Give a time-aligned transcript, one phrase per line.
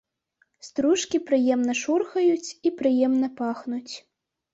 [0.67, 3.93] Стружкі прыемна шурхаюць і прыемна пахнуць.